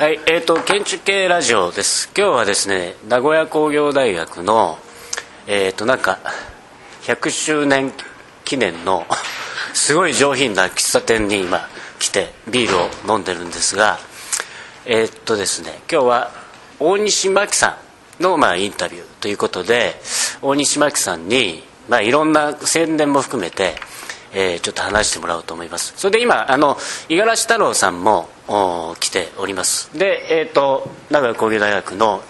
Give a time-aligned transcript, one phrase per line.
[0.00, 2.10] はい、えっ、ー、と建築系ラジオです。
[2.16, 4.78] 今日はですね、名古屋工業大学の
[5.46, 6.18] えっ、ー、となんか
[7.02, 7.92] 100周年
[8.46, 9.04] 記念の
[9.74, 11.68] すごい上品な喫茶店に今
[11.98, 13.98] 来てビールを飲んでるんですが、
[14.86, 16.30] えっ、ー、とですね、今日は
[16.78, 17.76] 大西真紀さ
[18.18, 20.00] んのまあインタビューということで、
[20.40, 23.74] 大西真紀さんにまあいろんな宣伝も含めて。
[24.32, 25.92] えー、ちょっと話してもらおうと思います。
[25.96, 26.76] それで今あの
[27.08, 28.28] 五十嵐太郎さんも
[29.00, 29.96] 来ております。
[29.96, 32.22] で、えーと、名古屋工業大学の、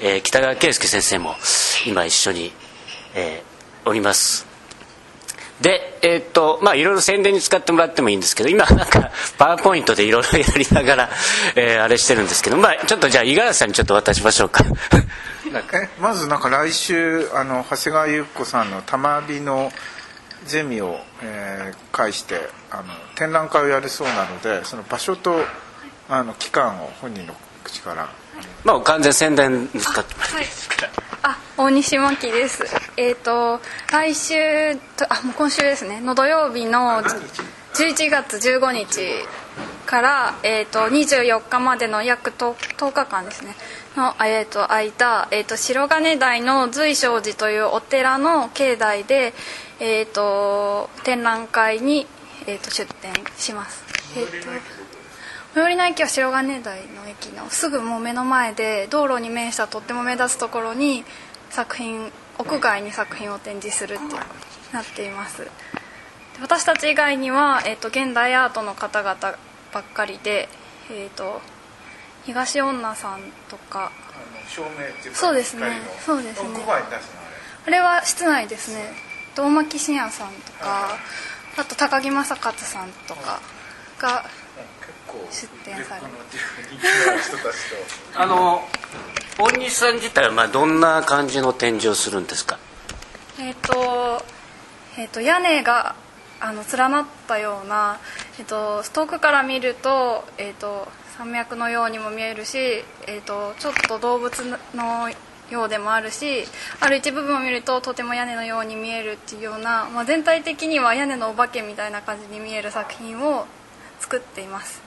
[0.00, 1.34] えー、北川圭介先生も
[1.86, 2.52] 今一緒に、
[3.14, 4.46] えー、おります。
[5.60, 11.10] でえっ、ー、とまあいろいろ宣伝に使ってもらってもいいんですけど今なんかパワーポイントでいろいろやりながら、
[11.56, 14.64] えー、あれしてるんですけどまあちょっとじゃあ五十嵐さんにちょっと渡しましょうか。
[15.98, 19.72] まずなんか来週あの長谷川優子さんの「玉火の
[20.46, 22.36] ゼミを、えー、介して
[22.70, 22.84] あの
[23.14, 25.36] 展覧会をやるそうなのでその場所と
[26.08, 27.34] あの期間を本人の
[27.64, 28.08] 口から。
[28.64, 30.44] まあ完全宣伝使ってもらい。
[30.44, 32.64] すから、あ大西真希です。
[32.96, 36.00] えっ、ー、と来週とあもう今週ですね。
[36.00, 37.02] の土曜日の
[37.74, 39.00] 11月15日
[39.88, 43.54] から、えーと、24日までの約 10, 10日間ですね
[43.98, 49.34] の、えーと、空いた、えーと、白金台の随正寺というお寺の境内で、
[49.80, 52.06] えー、と展覧会に、
[52.46, 53.84] えー、と出展します。
[54.16, 54.48] えー、と
[55.54, 61.04] 最寄りの駅は白金台の駅のすぐもう目の前で道路に面したとっても目立つところに
[61.50, 64.24] 作品屋外に作品を展示するっていうことに
[64.72, 65.48] なっています
[66.40, 69.14] 私たち以外には、えーと、現代アートの方々
[69.72, 70.48] ばっかりで、
[70.90, 71.40] えーと、
[72.28, 73.90] 東女さんとか。
[74.48, 74.72] 照明っ
[75.02, 75.80] ていうそうですね。
[76.04, 76.48] そうですね。
[77.66, 79.08] あれは室内ですね。
[79.34, 80.98] 堂巻信也さんとか
[81.56, 83.40] あと高木正勝さんとか
[83.98, 84.24] が
[85.30, 86.02] 出展され
[88.16, 88.62] あの
[89.38, 92.58] 大西さん自体はまあどんな感じの展示をするんですか
[93.38, 94.24] えっ、ー、と,、
[94.98, 95.94] えーと、屋根が
[96.40, 97.98] あの連なったような、
[98.40, 102.56] えーと、遠くから見ると,、えーと、山脈のようにも見えるし、
[103.08, 104.32] えー、とちょっと動物
[104.72, 105.10] の
[105.50, 106.44] ようでもあるし
[106.78, 113.46] ある一部分を見るととても屋根のように見えるっていうような、まあ、全体的には屋根のお化けみたいな感じに見える作品を
[113.98, 114.80] 作っています。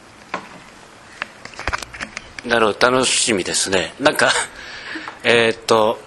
[2.45, 3.93] なるほど楽しみですね。
[3.99, 4.31] なんか
[5.25, 5.99] えー、っと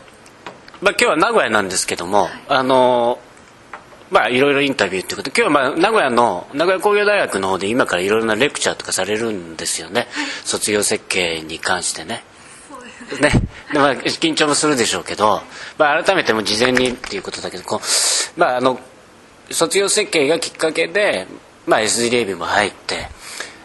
[0.80, 3.18] まあ今日は名古屋なんですけども、はい、あの
[4.14, 5.30] まあいろいろインタビューということ。
[5.30, 12.22] で今日はまあ名古屋の名古屋工業大学の方で今からいろいろなレクチャーとかされるんですよね、はい、卒業設計に関してね。
[13.20, 13.32] ね。
[13.72, 15.42] でまあ、緊張もするでしょうけど、
[15.78, 17.80] まあ、改めても事前にっていうことだけどこ
[18.36, 18.78] う、まあ、あの
[19.50, 21.26] 卒業設計がきっかけで、
[21.66, 23.08] まあ、SD レビも入って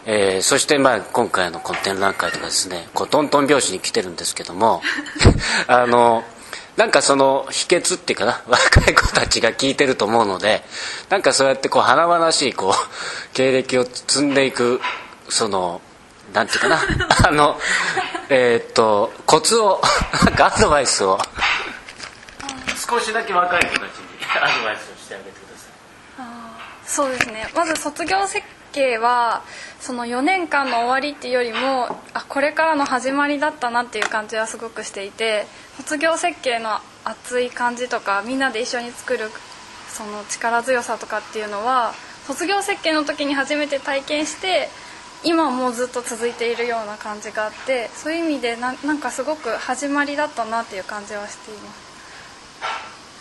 [0.06, 4.80] えー、そしてまあ今回のこの展覧会とかですねこうトントン拍子に来てるんですけども
[5.68, 6.24] あの
[6.80, 10.64] なんかその秘訣っていうかな 若い子たちが聞いてると思うので
[11.10, 12.74] なんかそうやってこう華々しいこう
[13.36, 14.80] 経歴を積んでいく
[15.28, 15.82] その
[16.32, 16.80] なんていうかな
[17.28, 17.60] あの
[18.30, 19.82] えっとコツを
[20.24, 21.20] なんかアドバイスを。
[22.88, 23.86] 少しだけ若い子たちに
[24.40, 25.56] アドバイスをしてあげてくだ
[26.16, 26.26] さい。
[26.86, 27.48] そうですね。
[27.54, 28.42] まず卒業設
[28.72, 29.42] 計は
[29.80, 39.30] その4年間の終わりっていうよりもあこれからの始まりだったなっていう感じはすごくしていて卒業設計の熱い感じとかみんなで一緒に作る
[39.88, 41.92] その力強さとかっていうのは
[42.26, 44.68] 卒業設計の時に初めて体験して
[45.24, 51.90] 今もずっと続いているような感じがあってそういう意味でななんかすごく始まりだったなっていう感じはしています。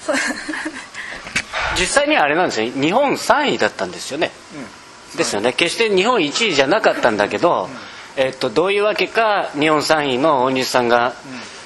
[1.80, 4.79] 実際にはあれなんですよ日本3位だったんですよね、うん
[5.16, 5.54] ですよね。
[5.54, 7.70] 決して日本1位じゃなかったんだけど、
[8.16, 11.14] えっと、どういうわけか日本3位の大西さんが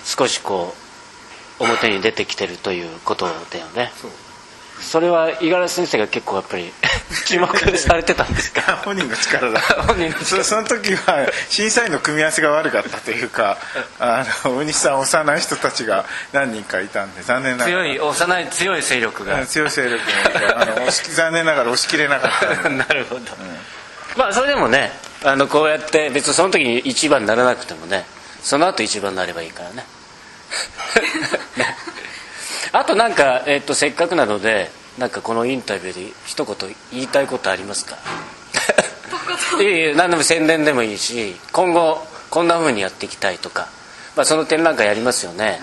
[0.03, 0.73] 少しこ
[1.59, 3.91] う表に出てきてるということだよね。
[4.79, 6.71] それは五十嵐先生が結構やっぱり
[7.25, 8.77] 注目されてたんですか？
[8.85, 9.59] 本人の力だ。
[9.87, 10.43] 本人の力。
[10.43, 13.57] その時は審査員の組み合わせが悪かったというか
[13.99, 17.77] あの大西さん幼い人たちが何人かいたんで残念ながら。
[17.77, 19.45] 強い幼い強い勢力が。
[19.45, 19.99] 強い勢力
[20.45, 22.31] があの 残念ながら押し切れなかっ
[22.63, 23.27] たなるほど、うん、
[24.17, 24.91] まあそれでもね
[25.23, 28.05] あのこうやって別にその時に一番にならなくてもね
[28.41, 29.85] その後一番になればいいからね。
[31.57, 31.77] ね。
[32.73, 36.55] あとなんか、えーと、せっかくなのでなんかこのインタビューで一言
[36.91, 37.97] 言いたいことありますか？
[39.61, 43.67] いえいえ何でも宣伝でもいいし今後こんなふうにやっていきたいとか、
[44.15, 45.59] まあ、その展覧会やりますよね、はい、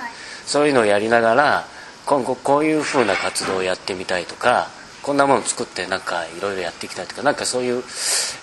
[0.47, 1.67] そういうのをやりながら
[2.07, 4.69] 今後こういうふうな活動をやってみたいとか
[5.03, 7.83] こんなもの作ってなんかいろいろやっていきたいとかなんかそういう、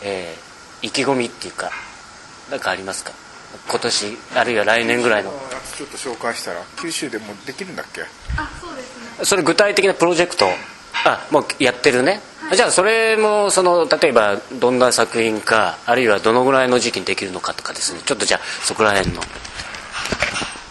[0.01, 1.71] えー、意気込みっていうか
[2.49, 3.11] 何かありますか？
[3.69, 5.31] 今年あるいは来年ぐらいの。
[5.77, 8.01] ちょっと紹介したら九州でもできるんだっけ？
[8.37, 9.25] あそうですね。
[9.25, 10.49] それ具体的なプロジェクト
[11.13, 12.21] あもうやってるね、
[12.55, 18.01] じゃあそれもその例えばどんな作品かあるいはどのぐらいの時期にできるのかとかですね。
[18.05, 19.21] ちょっとじゃあそこら辺の。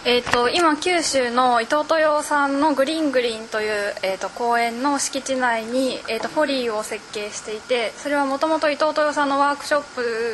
[0.09, 9.81] えー、と今九州の伊藤豊さんのグリーングリーンという、えー、と公園の敷地内に、えー、とフォリーを設計していてそれはもともと伊藤豊さんのワークショッ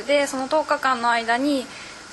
[0.04, 1.66] プでその10日間の間に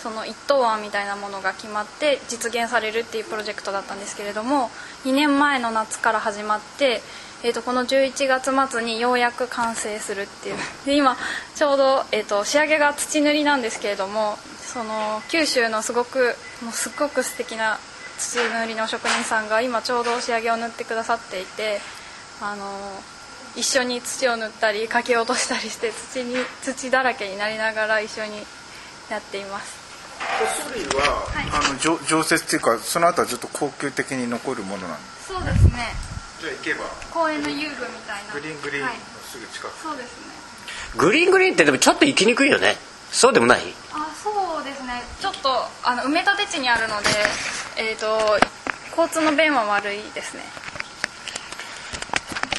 [0.02, 4.70] その一等案みたいなものが決まって実現されるっていうプロジェクトだったんですけれども
[5.04, 7.02] 2年前の夏から始まって、
[7.42, 10.56] えー、とこの11月末にようやく完成するっていう。
[10.86, 11.16] で今
[11.54, 17.78] ちょうど、えー、と仕上げが土塗りなんですけれどもその九州のすごくもうすっごく素敵な
[18.18, 21.80] 土塗りの職人さんが今ちょうど仕上げを塗ってくださっていて
[22.42, 22.64] あの
[23.56, 28.32] 一緒に土を塗ったりかけ落としたりして土に土だらけになりながら一緒に
[29.10, 29.80] やっています。
[30.62, 35.88] 書類は、あの常常設っていうかその後はずっと高級的に残るものなんですそうですね
[36.40, 36.84] じゃあ行けば。
[37.12, 38.32] 公園の遊具みたいな。
[38.32, 40.32] グリーングリーンのはい、すぐ近く、そうですね。
[40.96, 42.76] グリーングリーンってでもちょっと行きにくいよね。
[43.12, 43.60] そうでもない？
[43.92, 45.02] あそうですね。
[45.20, 45.48] ちょっと
[45.84, 47.08] あの埋め立て地にあるので
[47.76, 48.06] えっ、と
[48.96, 50.42] 交通の便は悪いですね。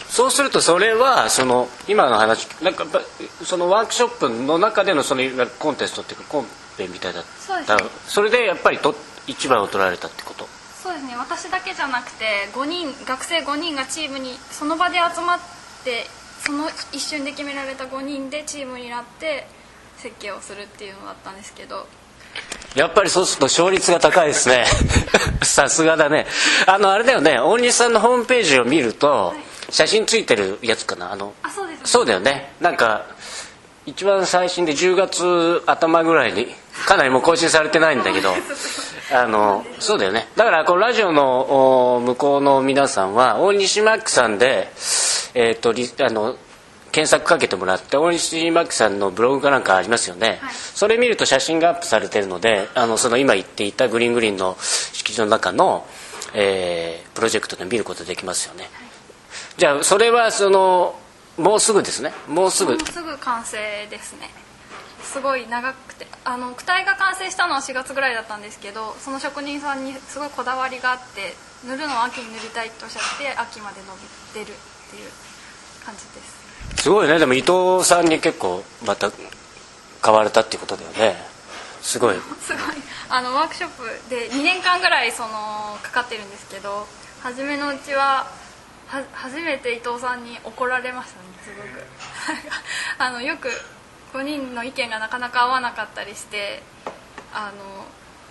[0.09, 3.01] そうするとそれはその今の話なんかやっぱ
[3.45, 5.21] そのワークショップの中でのその
[5.57, 6.45] コンテストっていうかコン
[6.77, 7.29] ペみたいだった。
[7.41, 7.77] そうですね。
[8.07, 8.93] それでやっぱりと
[9.27, 10.47] 一番を取られたってこと？
[10.81, 11.15] そうですね。
[11.15, 15.39] 私だけじゃなくて5人学生5人がチームにその場で集まっ
[15.83, 16.05] て
[16.43, 19.45] その一瞬で決められた5人でチームになって
[19.97, 21.87] 設計をするっていうのだったんですけど。
[22.75, 24.65] やっぱりそうすると勝率が高いですね。
[25.43, 26.25] さすがだね。
[26.65, 27.39] あのあれだよね。
[27.39, 29.35] 大西さんのホームページを見ると、
[29.69, 31.11] 写真ついてるやつかな？
[31.11, 31.79] あのあそうです。
[31.79, 32.53] ねそうだよね。
[32.59, 33.05] なんか
[33.85, 36.55] 一番最新で10月頭ぐらいに
[36.87, 38.33] かなりもう更新されてないんだけど
[39.13, 40.27] あのそうだよね。
[40.35, 44.69] だからこのラジオのお向こうの皆さんは大西マックさんで、
[45.33, 46.35] えー、とリあの
[46.91, 50.53] 検索かけてもらって大西マックさんのブログかなんかありますよね、はい。
[50.53, 55.85] それ見ると写真がアップされてるのであのその今言っていたグリーングリーンの敷地の中の、
[56.33, 58.69] えープロジェクトで見ることできますよね、
[59.57, 60.95] じゃあそれはその
[61.37, 62.13] もうすぐですね。
[62.27, 62.73] もうすぐ。
[62.73, 63.57] もうすぐ完成
[63.89, 64.29] ですね。
[65.01, 71.33] すごい長くてあの躯体が完成したのは4月ぐらいだったんですけどその職人さんにすごいこだわりがあって
[71.65, 75.09] 塗るのは秋に塗りたいとおっしゃって秋まで伸びてるっていう
[75.85, 76.83] 感じです。
[76.83, 77.19] すごいね。
[77.19, 79.11] でも伊藤さんに結構また
[80.03, 81.15] 変われたっていうことだよね。
[81.81, 82.15] すごい。
[82.41, 82.61] すごい。
[83.09, 86.87] あのワークショップで2年間ぐらいそのかかってるんですけど
[87.21, 88.27] 初めのうちは
[88.87, 91.85] は初めて伊藤さんに怒られましたねすごく。
[92.97, 93.49] あのよく
[94.13, 96.61] 5人の意見がなかなか合わなかったりして
[97.33, 97.85] あの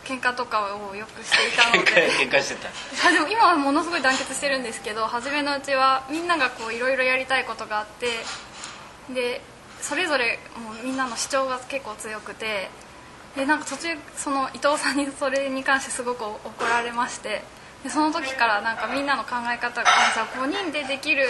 [0.05, 2.09] 喧嘩とかをよくしていたので。
[2.29, 3.11] 嘩してた。
[3.12, 8.25] でも今はものすごい団結してるんですけど初めのうちはみんながこういろいろやりたいことがあって
[9.11, 9.41] で
[9.81, 12.69] それぞれもうみんなの主張が結構強くて
[13.37, 17.43] でなんか途中その伊藤さんにそれに関してすごく怒られまして
[17.82, 21.29] でその時からなんかみんなの考え方があじゃあ5人でできる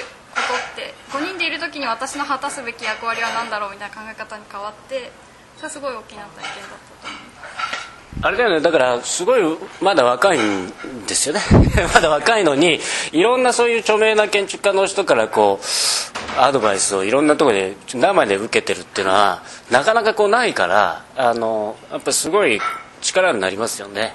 [0.51, 0.95] って。
[1.11, 5.11] 5人でいる時に私の果たすべき役割は何だろうみたいな考え方に変わって
[5.57, 7.91] それはすごい大きな体験だったと思います
[8.23, 8.61] あれだよね。
[8.61, 9.43] だからすごい
[9.81, 10.73] まだ若いん
[11.07, 11.41] ですよね。
[11.95, 12.81] まだ若いのに
[13.13, 22.61] いろんなそういう著名な建築家の人からこうアドバイスをいろんなところで生で受けてるっていうのはなかなかこうないからあのやっぱすごい
[23.01, 24.15] 力になりますよね。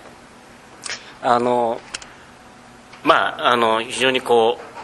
[1.23, 1.81] あの
[3.03, 4.74] まああの非常にこう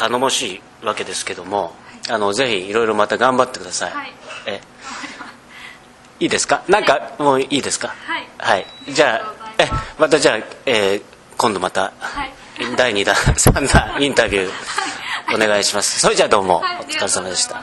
[0.00, 1.74] 頼もしいわけですけども
[2.08, 4.12] あのぜひいろいろまた頑張ってください、はい。
[4.46, 4.60] え
[6.20, 6.62] いいですか？
[6.68, 7.94] なんかもういいですか？
[7.98, 8.26] はい。
[8.38, 11.02] はい、じゃあえまたじゃあ、えー
[11.36, 12.32] 今度またはい。
[12.76, 15.98] 第2弾 3弾インタビューお願いします。
[16.00, 16.76] それじゃあどうもおはい。
[16.88, 17.62] 疲れ様でした